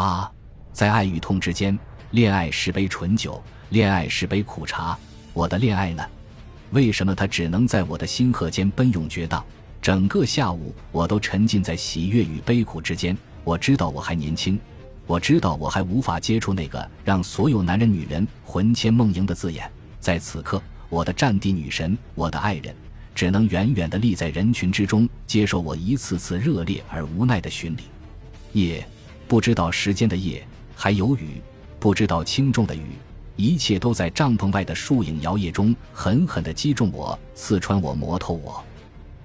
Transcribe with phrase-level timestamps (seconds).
[0.00, 0.32] 啊，
[0.72, 1.78] 在爱与痛之间，
[2.12, 4.98] 恋爱是杯醇酒，恋爱是杯苦茶。
[5.34, 6.02] 我的恋爱呢？
[6.70, 9.44] 为什么它只能在我的心河间奔涌决荡？
[9.82, 13.14] 整个下午，我都沉浸在喜悦与悲苦之间。
[13.44, 14.58] 我知道我还年轻，
[15.06, 19.70] 我知道我还无法接触那个让所有男人、女人魂牵梦萦的字眼。
[19.98, 22.74] 在此刻，我的战地女神，我的爱人，
[23.14, 27.82] 只能远远地立在人群之中，接受我一次次热烈而无奈的巡礼。
[28.54, 28.86] 夜，
[29.30, 30.44] 不知道时间的夜，
[30.74, 31.40] 还有雨，
[31.78, 32.82] 不知道轻重的雨，
[33.36, 38.60] 一切都在帐篷外的树影摇曳中狠狠地击中我，刺穿我，磨透我。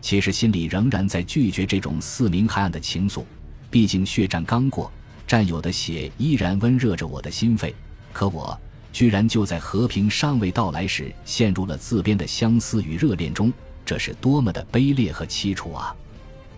[0.01, 3.23] 其实心里仍然在拒绝这种似明还暗的情愫，
[3.71, 4.91] 毕竟血战刚过，
[5.25, 7.73] 战友的血依然温热着我的心肺。
[8.13, 8.55] 可我
[8.93, 13.51] 居然就在和平尚未到来时，陷入了自编的相思与热恋中，
[13.83, 15.95] 这是多么的卑劣和凄楚啊！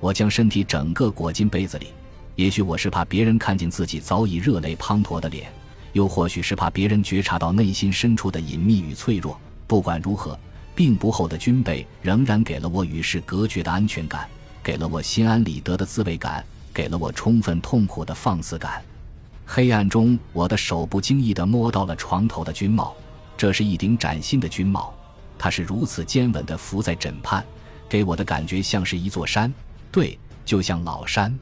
[0.01, 1.87] 我将身体整个裹进被子里，
[2.37, 5.51] 也许我是怕别人看见自己早已热泪滂沱的脸，
[5.91, 9.37] 又或许是怕别人觉察到内心深处的隐秘与脆弱。
[9.67, 10.39] 不管如何。
[10.77, 14.29] 并不厚的军被仍然给了我与世隔绝的安全感，
[14.61, 18.79] 给了我心安理得的滋味感，给了我充分痛苦的放肆感。
[19.43, 22.95] 黑暗中，我的手不经意地摸到了床头的军帽，
[23.35, 24.93] 这是一顶崭新的军帽，
[25.39, 27.43] 它是如此坚稳地伏在枕畔，
[27.89, 29.51] 给我的感觉像是一座山，
[29.91, 31.35] 对，就像老山。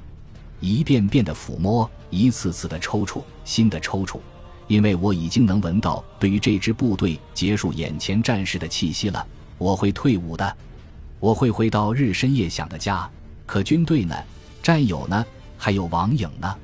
[0.59, 4.19] 一遍遍的抚摸，一次次的抽搐，新的抽搐。
[4.67, 9.25] 因为我已经能闻到对于这支部队结束眼前战事的气息了，
[9.59, 10.57] 我会退伍的，
[11.19, 13.07] 我会回到日深夜想的家。
[13.45, 14.15] 可军队呢？
[14.63, 15.23] 战友呢？
[15.57, 16.55] 还有王影呢？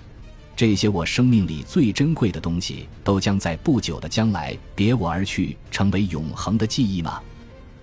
[0.56, 7.22] 这些我生命里最珍贵的东西，都将在不久的将来别我而去，成为永恒的记忆吗？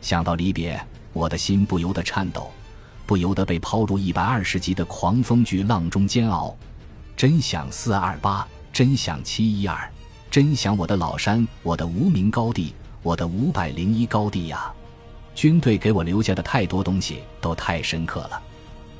[0.01, 0.81] 想到离别，
[1.13, 2.51] 我的心不由得颤抖，
[3.09, 6.55] 不由得被抛入一百二十级的狂风巨浪中煎熬。
[7.17, 9.91] 真想四二八，真想七一二。
[10.31, 14.71] 真想我的老山，我的无名高地，我的五百零一高地呀！
[15.35, 18.43] 军队给我留下的太多东西都太深刻了。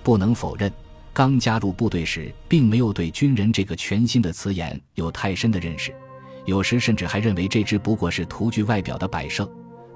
[0.03, 0.73] 不能否认，
[1.13, 5.95] 刚加入部队时，并没有对“军人”这个全新的词眼有太深的认识，
[6.47, 9.47] 有时甚至还认为这只不过是图具外表的摆设。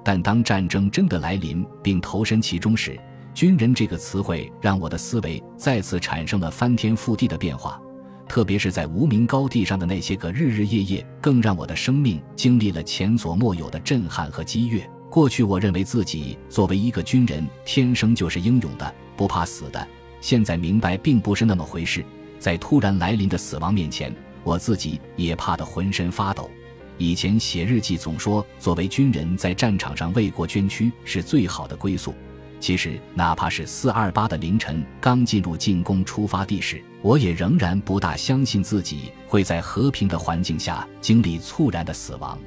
[0.03, 2.95] 但当战争真的来临，并投身其中时
[3.33, 7.81] ，“军人”这个词汇让我的思维再次产生了翻天覆地的变化。
[8.27, 14.89] 特别是在无名高地上的那些个日日夜夜，更让我的生命经历了前所未有的震撼和激越。
[15.11, 19.87] 过去，我认为自己作为一个军人，天生就是英勇的，不怕死的。
[20.21, 22.03] 现在明白，并不是那么回事。
[22.39, 24.11] 在突然来临的死亡面前，
[24.43, 26.49] 我自己也怕得浑身发抖。
[26.97, 32.15] 以前写日记总说，作为军人，在战场上为国捐躯是最好的归宿。
[32.63, 42.39] 其实，哪怕是四二八的凌晨刚进入进攻出发地时，我也仍然不大相信自己会在和平的环境下经历猝然的死亡。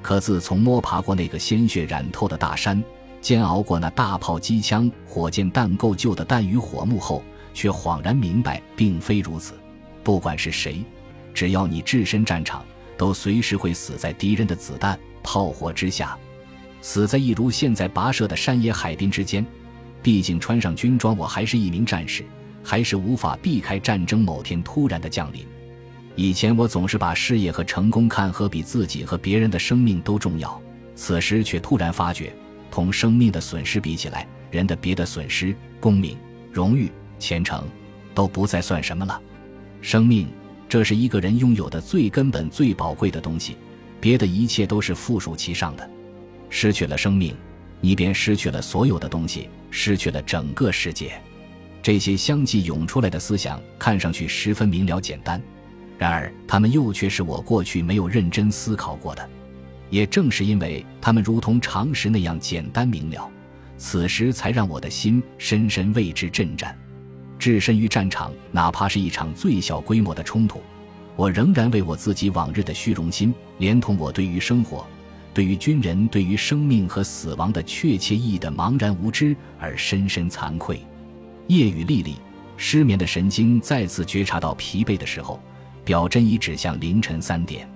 [0.00, 2.80] 可自从摸爬过那个鲜血染透的大山，
[3.20, 7.20] 煎熬过那大炮、机枪、火箭弹够旧的弹雨火幕后，
[7.52, 9.54] 却恍然明白，并非如此。
[10.04, 10.84] 不管是谁，
[11.34, 12.64] 只要你置身战场，
[12.96, 16.16] 都随时会死在敌人的子弹、炮火之下。
[16.80, 19.44] 死在一如现在跋涉的山野海滨之间，
[20.02, 22.24] 毕竟穿上军装，我还是一名战士，
[22.62, 25.44] 还是无法避开战争某天突然的降临。
[26.14, 30.60] 以前我总是把事业和成功看和比自己和别人的生命都重要，
[30.94, 32.32] 此时却突然发觉，
[32.70, 36.16] 同生命的损失比起来，人的别的损失，功名、
[36.52, 37.64] 荣誉、前程，
[38.14, 39.20] 都不再算什么了。
[39.80, 40.28] 生命，
[40.68, 43.56] 这是一个人拥有的最根本、最宝贵的东西，
[44.00, 45.88] 别的一切都是附属其上的。
[46.50, 47.36] 失去了生命，
[47.80, 51.12] 你便失去了所有的东西，失去了整个世界。
[51.82, 55.40] 这些相继涌出来的思想，看上去十分明了简单，
[55.96, 59.28] 然而他们又却是我过去没有认真思考过的。
[59.90, 63.30] 也正是因为他们如同常识那样简单明了，
[63.78, 66.76] 此时才让我的心深深为之震颤。
[67.38, 70.60] 置身于战场，哪怕是一场最小规模的冲突，
[71.16, 74.84] 我仍然为我自己往日的虚荣心，连同我对于生活。
[75.38, 80.84] 对于军人对于生命和死亡的确切意义的茫然无知而深深惭愧。
[81.46, 82.16] 夜雨沥沥，
[82.56, 85.40] 失眠的神经再次觉察到疲惫的时候，
[85.84, 87.70] 表针已指向凌晨三点。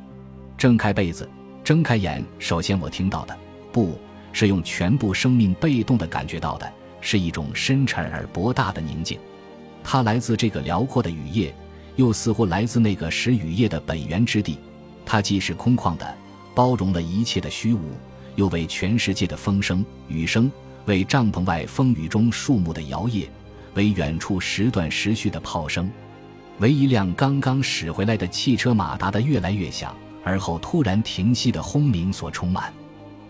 [0.58, 1.30] 睁开被子，
[1.62, 3.38] 睁开眼，首先我听到的，
[3.70, 3.96] 不
[4.32, 6.68] 是用全部生命被动的感觉到的，
[7.00, 9.20] 是一种深沉而博大的宁静。
[9.84, 11.54] 它来自这个辽阔的雨夜，
[11.94, 14.58] 又似乎来自那个使雨夜的本源之地。
[15.06, 16.21] 它既是空旷的。
[16.54, 17.80] 包容了一切的虚无，
[18.36, 20.50] 又为全世界的风声、雨声，
[20.86, 23.26] 为帐篷外风雨中树木的摇曳，
[23.74, 25.90] 为远处时断时续的炮声，
[26.58, 29.94] 为一辆刚刚驶回来的汽车马达的越来越响，
[30.24, 32.72] 而后突然停息的轰鸣所充满。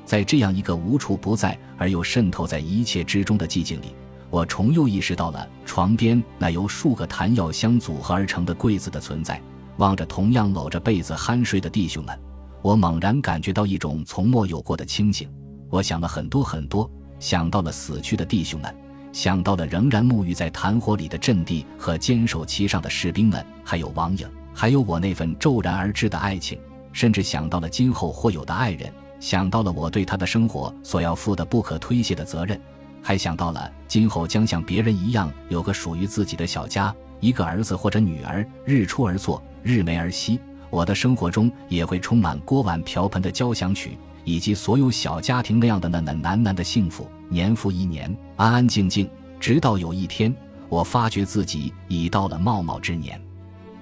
[0.04, 3.94] 在这样一个无处不在而又渗透在一切之中的寂静里，
[4.30, 9.40] 我重又意识到了床边那由数个弹药箱组合而成的柜子的存在。
[9.78, 12.18] 望着同样搂着被子酣睡的弟兄们，
[12.62, 15.28] 我猛然感觉到一种从没有过的清醒。
[15.68, 16.88] 我想了很多很多，
[17.18, 18.74] 想到了死去的弟兄们，
[19.12, 26.58] 想到了仍然沐浴在炭火里的阵地和坚守其上的士兵们，还有王影，还有我那份骤然而至的爱情，
[26.92, 28.92] 甚至想到了今后或有的爱人。
[29.18, 32.60] 想到了我对他的生活所要负的不可推卸的责任，
[33.00, 40.40] 还想到了今后将像别人一样有个属于自己的小家，一个儿子或者女儿，日出而作，日没而息。
[40.72, 47.06] 我的生活中也会充满锅碗瓢盆的交响曲，以及所有小家庭那样的那那喃喃的幸福。
[47.28, 49.06] 年复一年，安安静静，
[49.38, 50.34] 直到有一天，
[50.70, 53.20] 我发觉自己已到了茂茂之年。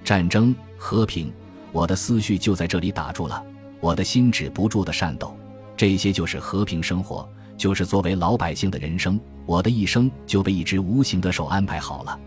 [0.02, 1.32] 战争和平，
[1.70, 3.40] 我的思绪就在这里打住了。
[3.78, 5.36] 我的心止不住的颤抖，
[5.76, 7.26] 这些就是和平生活，
[7.56, 9.18] 就是作为老百姓的人生。
[9.46, 12.18] 我的一生就被一只无形的手安排好了，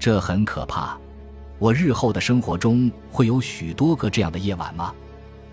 [0.00, 0.99] 这很可怕。
[1.60, 4.94] 我日后的生活中会有许多个这样的夜晚吗？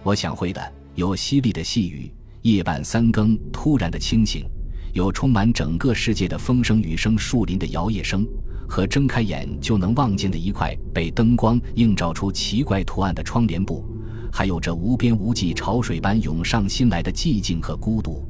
[0.03, 0.73] 我想会的。
[0.95, 2.09] 有淅沥的细雨，
[2.43, 4.45] 夜半三更突然的清醒，
[4.93, 8.25] 有充满整个世界的风声、雨声、树林的摇曳声，
[8.69, 13.85] 和睁开眼就能望见的一块被灯光映照出奇怪图案的窗帘布。
[14.31, 18.25] 还有着无边无际潮水般涌上心来的寂静和孤独，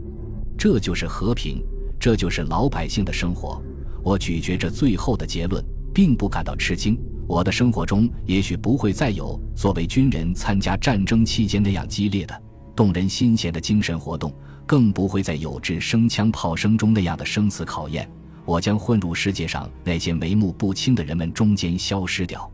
[0.57, 1.63] 这就是和平，
[1.99, 3.61] 这就是老百姓的生活。
[4.03, 5.63] 我咀嚼着最后的结论，
[5.93, 6.99] 并不感到吃惊。
[7.27, 12.41] 我的生活中也许不会再有作为军人参加战争期间那样激烈的、
[12.73, 14.33] 动人心弦的精神活动，
[14.65, 18.09] 更不会再有致声枪炮声中那样的生死考验。
[18.45, 22.49] 我将混入世界上那些眉目不清的人们中间消失掉，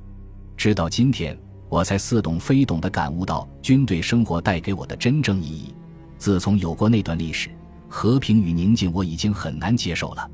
[0.58, 1.38] 直到今天。
[1.70, 5.74] 我才似懂非懂地感悟到军队生活带给我的真正意义。
[6.20, 7.50] 自从有过那段历史，
[7.90, 10.30] 和平与宁静我已经很难接受了。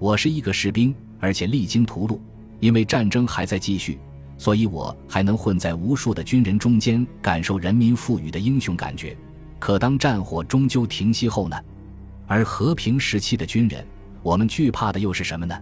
[0.00, 2.20] 我是一个士兵，而且励精图禄，
[2.62, 3.98] 因为战争还在继续，
[4.38, 9.16] 所以我还能混在无数的军人中间，感受人民赋予的英雄感觉。
[9.58, 11.56] 可当战火终究停息后呢？
[12.24, 13.84] 而和平时期的军人，
[14.22, 15.60] 我们惧怕的又是什么呢？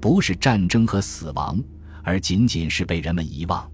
[0.00, 1.62] 不是战争和死亡，
[2.02, 3.70] 而仅仅是被人们遗忘。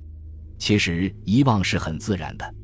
[0.59, 2.55] 其实遗忘是很自然的，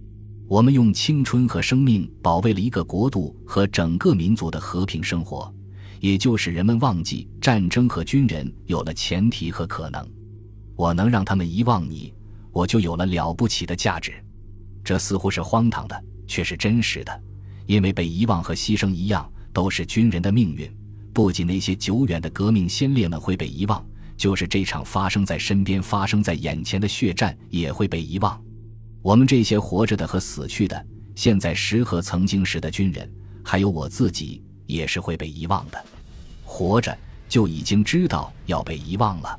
[0.49, 5.55] 我们用青春和生命保卫了一个国度和整个民族的和平生活，
[6.03, 10.05] 也就是人们忘记战争和军人有了前提和可能。
[10.75, 12.13] 我能让他们遗忘你，
[12.51, 14.13] 我就有了了不起的价值。
[14.83, 17.23] 这似乎是荒唐的，却是真实的，
[17.67, 20.69] 因为被遗忘和牺牲一样，都是军人的命运。
[21.13, 23.87] 不仅那些久远的革命先烈们会被遗忘。
[24.17, 28.41] 就是这场发生在身边、发生在眼前的血战也会被遗忘。
[29.03, 30.85] 我们这些活着的和死去的，
[31.15, 33.11] 现在时和曾经时的军人，
[33.45, 35.85] 还有我自己，也是会被遗忘的。
[36.45, 36.97] 活着
[37.29, 39.39] 就已经知道要被遗忘了。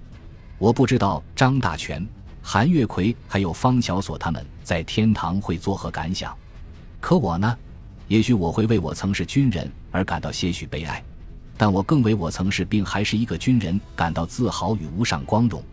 [0.57, 2.05] 我不知道张大全、
[2.41, 6.35] 韩月奎还有方小锁他们在天堂会作何感想，
[6.99, 7.57] 可我呢？
[8.07, 11.03] 也许我会为我曾是军人而感到些许悲哀。
[11.55, 15.63] 但我更为我曾是并还是一个军人感到自豪与无上光荣。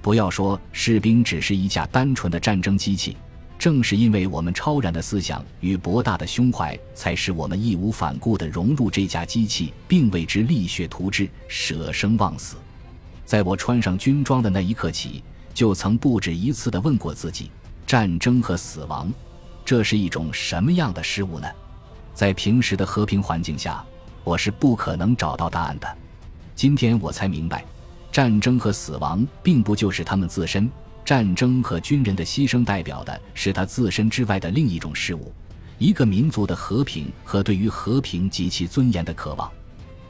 [0.00, 3.16] 不要说士兵只是一架单纯的战争机器，
[3.58, 12.56] 正是因为我们超然的思想与博大的胸怀，才使我们义无反顾地融入这架机器，并为之立血图之，舍生忘死。
[13.24, 15.22] 在我穿上军装的那一刻起，
[15.52, 17.50] 就曾不止一次地问过自己：
[17.86, 19.12] 战争和死亡，
[19.64, 21.48] 这是一种什么样的事物呢？
[22.14, 23.84] 在平时的和平环境下。
[24.24, 25.86] 我是不可能找到答案的。
[26.56, 27.64] 今天我才明白，
[28.10, 30.68] 战争和死亡并不就是他们自身。
[31.06, 35.32] 战争和军人的牺牲代表的是他自身之外的另一种事物，
[35.78, 39.48] 一个民族的和平和对于和平及其尊严的渴望。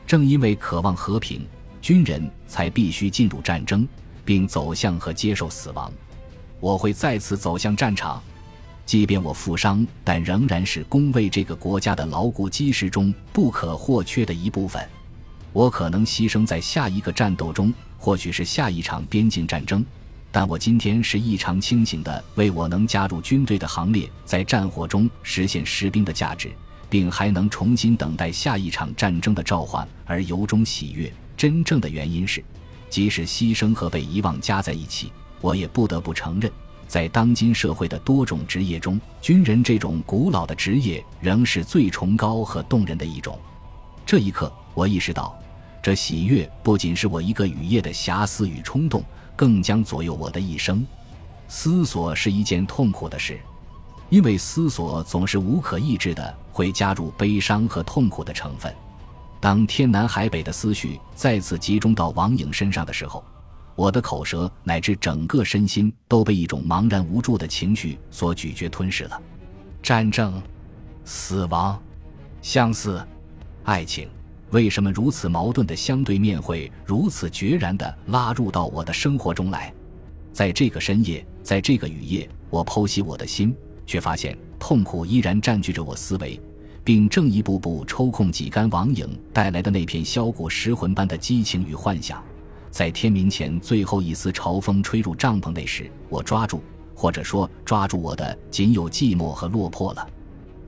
[0.06, 1.46] 正因为渴望和平，
[1.82, 3.86] 军人才必须进入战争，
[4.24, 5.92] 并走向和接受死亡。
[6.60, 8.22] 我会再次走向战场。
[8.86, 14.82] 即便我负伤，但仍然是攻卫这个国家的牢固基石中不可或缺的一部分。
[15.52, 19.84] 我可能牺牲在下一个战斗中，或许是下一场边境战争，
[20.38, 26.52] 但我今天是异常清醒的，为我能加入军队的行列，在战火中实现士兵的价值，
[26.90, 31.10] 并还能重新等待下一场战争的召唤而由衷喜悦。
[31.38, 32.44] 真正的原因是，
[32.90, 36.52] 即使牺牲和被遗忘加在一起，我也不得不承认。
[36.86, 43.38] 在当今社会的多种职业中，军人这种古老的职业仍是最崇高和动人的一种。
[44.04, 45.34] 这一刻，我意识到，
[45.82, 49.02] 这喜悦不仅是我一个雨夜的遐思与冲动，
[49.36, 50.84] 更将左右我的一生。
[51.46, 53.38] 思索是一件痛苦的事，
[54.10, 58.74] 因为思索总是无可抑制的会加入悲伤和痛苦的成分。
[59.40, 63.22] 当天南海北的思绪再次集中到王颖身上的时候，
[63.76, 69.22] 我的口舌乃至整个身心都被一种茫然无助的情绪所咀嚼吞噬了。
[69.82, 70.42] 战争、
[71.04, 71.80] 死亡、
[72.42, 73.06] 相似、
[73.62, 74.08] 爱情，
[74.50, 79.72] 为什么如此矛盾的相对面会如此决然地拉入到我的生活中来？
[80.32, 83.54] 在这个深夜，在这个雨夜，我剖析我的心，
[83.86, 86.40] 却发现痛苦依然占据着我思维。
[86.84, 92.22] 并正一步步抽空挤干王颖带来的那片削骨蚀魂般的激情与幻想，
[92.70, 96.62] 在天明前最后一丝朝风吹入帐篷内时，我抓住，
[96.94, 100.08] 或者说抓住我的仅有寂寞和落魄了。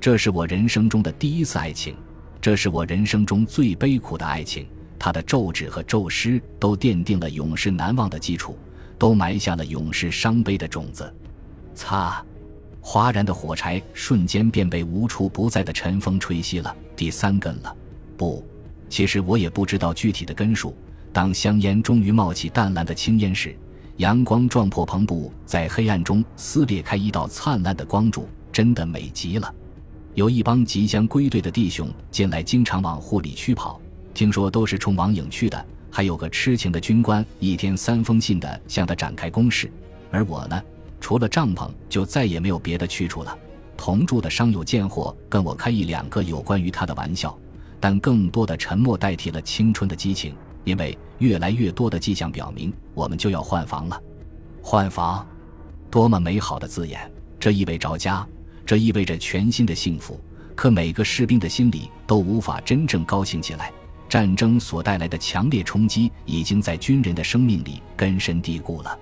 [0.00, 1.94] 这是我人生中的第一次爱情，
[2.40, 4.66] 这是我人生中最悲苦的爱情。
[4.98, 8.58] 它的咒旨和咒诗都奠定了永世难忘的基础，
[8.98, 11.12] 都埋下了永世伤悲的种子。
[11.74, 12.24] 擦。
[12.80, 16.74] 哗然的火柴瞬间便被无处不在的晨风吹熄了。
[16.96, 17.76] 第三根了，
[18.16, 18.42] 不，
[18.88, 20.74] 其实我也不知道具体的根数。
[21.12, 23.54] 当香烟终于冒起淡蓝的青烟时，
[23.98, 29.54] 阳光撞破篷布，在黑暗中撕裂开一道灿烂的光柱，真的美极了。
[30.18, 33.80] 有一帮即将归队的弟兄近来经常往护理区跑，
[34.12, 35.64] 听说都是冲王颖去的。
[35.92, 39.70] 还有个痴情的军官，一天三封信的向他展开攻势，
[40.10, 40.60] 而我呢？
[41.00, 43.38] 除了帐篷，就再也没有别的去处了。
[43.76, 47.38] 同住的商友见货，跟我开一两个有关于他的玩笑，
[47.78, 50.34] 但更多的沉默代替了青春的激情，
[50.64, 54.02] 因为越来越多的迹象表明，我们就要换房了。
[54.62, 55.24] 换房，
[55.88, 57.08] 多么美好的字眼！
[57.38, 58.26] 这意味着家，
[58.68, 60.20] 这意味着全新的幸福。
[60.54, 63.72] 可每个士兵的心里都无法真正高兴起来。
[64.10, 68.98] 战争所带来的强烈冲击，已经在军人的生命里根深蒂固了。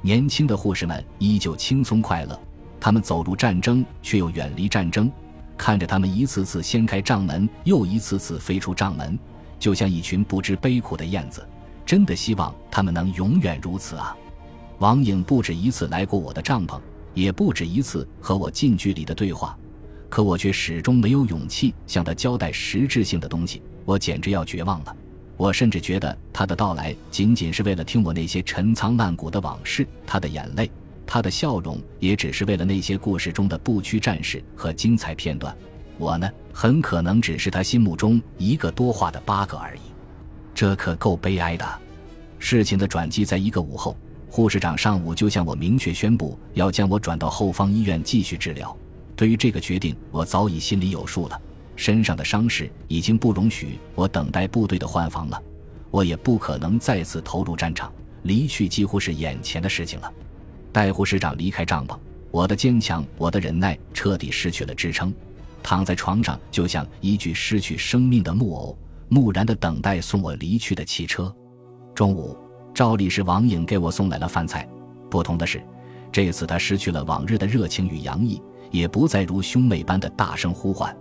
[0.00, 2.40] 年轻的护士们依旧轻松快乐，
[2.80, 5.12] 他们走入战争，却又远离战争。
[5.58, 9.18] 看着他们一次次掀开帐门，又一次次飞出帐门，
[9.58, 11.46] 就像一群不知悲苦的燕子。
[11.84, 14.16] 真的希望他们能永远如此啊！
[14.78, 16.80] 王颖不止一次来过我的帐篷，
[17.14, 19.56] 也不止一次和我近距离的对话，
[20.08, 23.62] 可我却始终没有勇气向他交代实质性的东西。
[23.84, 24.96] 我简直要绝望了。
[25.36, 30.70] 我甚至觉得他的到来仅仅是为了听我那些陈仓烂谷的往事，他的眼泪，
[31.04, 35.56] 他的笑容，也只是为了那些故事中的不屈战士和精彩片段。
[35.98, 39.80] 我呢，很可能只是他心目中一个多话的八个而已。
[40.54, 41.66] 这可够悲哀的。
[42.38, 43.96] 事情的转机在一个午后，
[44.32, 48.74] 护士长上午就向我明确宣布要将我转到后方医院继续治疗。
[49.14, 51.38] 对于这个决定，我早已心里有数了。
[51.76, 55.38] 身上的伤势已经不容许我等待部队的换防了，
[55.90, 60.10] 我也不可能再次投入战场，离去几乎是眼前的事情了。
[60.72, 61.94] 戴护士长离开帐篷，
[62.30, 65.12] 我的坚强，我的忍耐彻底失去了支撑，
[65.62, 68.78] 躺在床上就像一具失去生命的木偶，
[69.10, 71.30] 木然的等待送我离去的汽车。
[71.94, 72.34] 中午，
[72.74, 74.68] 照例是王颖给我送来了饭菜，
[75.10, 75.62] 不同的是，
[76.10, 80.94] 这次他失去了往日的热情与洋溢，也不再如兄妹般的大声呼唤。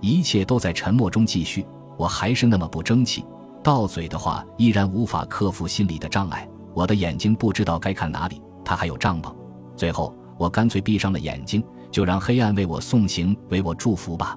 [0.00, 1.64] 一切都在沉默中继续，
[1.96, 3.24] 我还是那么不争气，
[3.62, 6.48] 到嘴的话依然无法克服心理的障碍。
[6.74, 9.32] 我的眼睛不知道该看哪里，他还有帐篷。
[9.76, 14.36] 最后，我干脆闭上了眼睛，就让黑暗为我送行，为我祝福吧。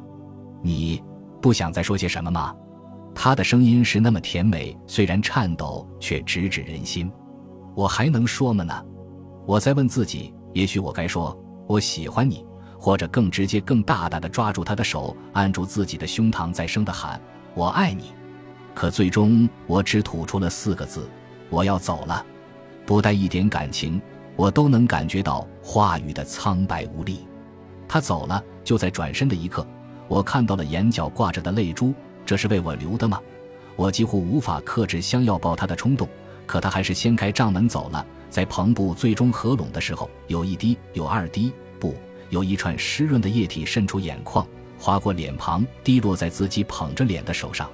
[0.62, 1.02] 你
[1.42, 2.54] 不想再说些什么吗？
[3.16, 7.12] 他的声音是那么甜美，虽然颤抖，却直指人心。
[7.74, 8.86] 我还能说吗呢？
[9.48, 11.36] 我在问自己，也许我该说
[11.68, 12.46] 我喜欢你。
[12.78, 17.20] 或者更直接、更大胆地抓住他的手，按住自己的胸膛，再声地喊
[17.56, 18.12] ：“我爱你。”
[18.76, 21.10] 可最终，我只吐出了四个字
[21.50, 22.24] ：“我要走了。”
[22.86, 24.00] 不带一点感情，
[24.36, 27.26] 我都能感觉到话语的苍白无力。
[27.88, 29.66] 他走了，就在转身的一刻，
[30.08, 31.92] 我看到了眼角挂着的泪珠。
[32.26, 33.22] 这是为我留的吗？
[33.76, 36.08] 我几乎无法克制想要抱他的冲动，
[36.46, 38.06] 可他还是掀开帐门走了。
[38.30, 41.96] 在篷布最终合拢的时候，有一滴，有二滴，不。
[42.32, 44.46] 有一串湿润的液体渗出眼眶，
[44.80, 47.70] 划过脸庞，滴落在自己捧着脸的手上。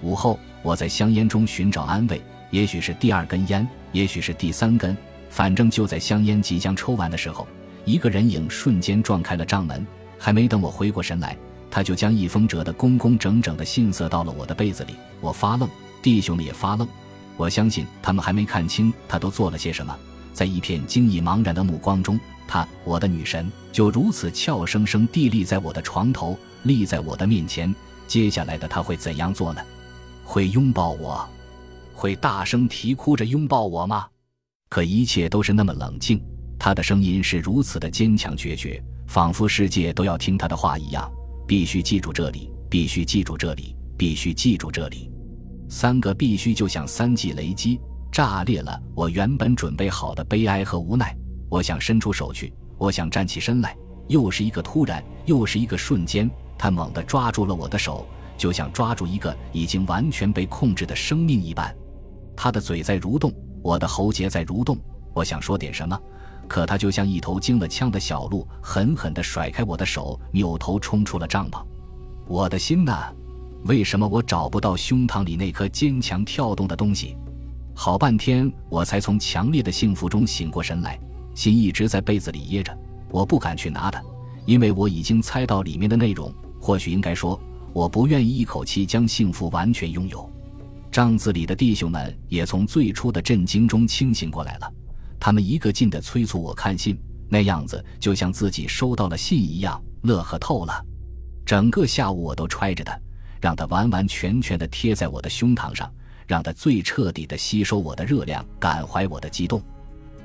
[0.00, 2.20] 午后，我在香烟中寻找安慰，
[2.50, 4.96] 也许是第二根烟，也许是第三根，
[5.28, 7.46] 反正就在香烟即将抽完的时候，
[7.84, 9.86] 一个人影瞬间撞开了帐门。
[10.18, 11.36] 还没等我回过神来，
[11.72, 14.94] 他就将一封折得工工整整的信塞到了我的被子里。
[15.22, 15.66] 我发愣，
[16.02, 16.86] 弟兄们也发愣。
[17.38, 19.96] 我相信他们还没看清他都做了些什么，
[20.34, 22.20] 在一片惊异茫然的目光中。
[22.46, 27.74] 他，我的女神，就如此俏生生地立在我的床头，立在我的面前。
[28.06, 29.62] 接下来的她会怎样做呢？
[30.24, 31.26] 会拥抱我，
[31.94, 34.06] 会大声啼哭着拥抱我吗？
[34.68, 36.22] 可一切都是那么冷静，
[36.58, 41.10] 他的声音是如此的坚强决绝，仿佛世界都要听他的话一样。
[41.46, 45.10] 必须记住这里，必须记住这里，必须记住这里。
[45.68, 47.80] 三个必须就像三记雷击，
[48.10, 51.16] 炸裂了我原本准备好的悲哀和无奈。
[51.48, 53.76] 我想伸出手去，我想站起身来，
[54.08, 56.30] 又是一个突然，又是一个瞬间。
[56.58, 58.06] 他猛地抓住了我的手，
[58.36, 61.74] 就像抓住一个已经完全被控制的生命一般。
[62.36, 63.32] 他的嘴在蠕动，
[63.62, 64.78] 我的喉结在蠕动。
[65.14, 65.98] 我想说点什么，
[66.48, 71.64] 可他就像一头惊了枪的小鹿，狠狠地甩开我的手，扭头冲出了帐篷。
[72.26, 72.94] 我的心呢？
[73.64, 77.16] 为什么我找不到胸膛里那颗坚强跳动的东西？
[77.74, 80.98] 好半天，我才从强烈的幸福中醒过神来。
[81.34, 82.76] 心一直在被子里掖着，
[83.10, 84.02] 我不敢去拿它，
[84.44, 86.32] 因为我已经猜到里面的内容。
[86.60, 87.40] 或许应该说，
[87.72, 90.30] 我不愿意一口气将幸福完全拥有。
[90.90, 94.70] 帐子里的弟兄们也从最初的震惊中清醒过来了，
[95.24, 96.98] 他们一个劲地催促我看信，
[97.28, 100.84] 那样子就像自己收到了信一样，乐呵透了。
[101.46, 102.98] 整个下午我都揣着它，
[103.40, 105.88] 让它完完全全地贴在我的胸膛上，
[106.26, 109.62] 让它最彻底地吸收我的热量，感怀我的激动。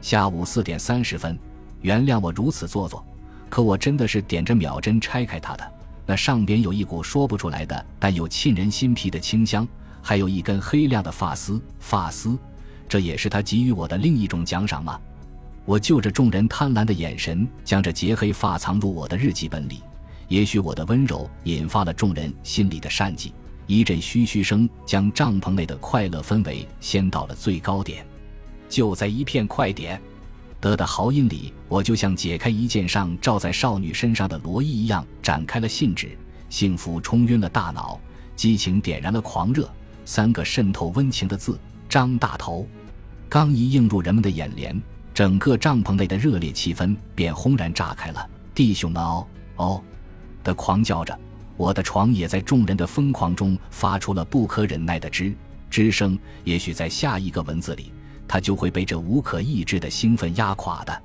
[0.02, 1.38] 下午四点三十分，
[1.82, 3.06] 原谅我如此做作，
[3.50, 5.74] 可我真的是点着秒针拆开它的。
[6.08, 9.68] 那上边有一股说不出来的，但又沁人心脾的清香，
[10.02, 11.62] 还有一根黑亮的发丝。
[11.78, 12.36] 发丝，
[12.88, 15.00] 这也是他给予我的另一种奖赏吗？
[15.66, 19.82] 我就着众人贪婪的眼神，将这截黑发藏入我的日记本里。
[20.30, 23.34] 也许我的温柔引发了众人心里的善计，
[23.66, 28.06] 一阵嘘嘘声将帐篷内的快乐氛围掀到了最高点。
[28.70, 30.02] 就在一片快点
[30.60, 36.18] 得的豪音里，我就像解开一件上罩在少女身上的罗衣一样，展开了信纸。
[36.50, 38.00] 幸福冲晕了大脑，
[38.36, 39.70] 激情点燃了狂热。
[40.06, 42.68] 三个渗透温情的字：张大头。
[43.30, 44.82] 刚一映入人们的眼帘，
[45.14, 48.30] 整个帐篷内的热烈气氛便轰然炸开了。
[48.54, 49.84] 弟兄们哦哦
[50.44, 51.18] 的狂叫着，
[51.56, 55.34] 我的床也在众人的疯狂中发出了不可忍耐的吱
[55.70, 56.18] 吱声。
[56.44, 57.92] 也许在下一个文字里。
[58.30, 61.02] 他就会被这无可抑制的兴奋压垮的。